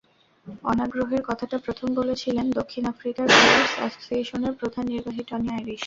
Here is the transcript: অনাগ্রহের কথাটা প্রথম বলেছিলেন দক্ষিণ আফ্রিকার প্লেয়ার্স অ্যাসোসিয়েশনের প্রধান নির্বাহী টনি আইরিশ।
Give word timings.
অনাগ্রহের 0.63 1.21
কথাটা 1.29 1.57
প্রথম 1.65 1.87
বলেছিলেন 1.95 2.45
দক্ষিণ 2.59 2.83
আফ্রিকার 2.87 3.25
প্লেয়ার্স 3.31 3.73
অ্যাসোসিয়েশনের 3.77 4.53
প্রধান 4.59 4.85
নির্বাহী 4.91 5.23
টনি 5.29 5.49
আইরিশ। 5.49 5.79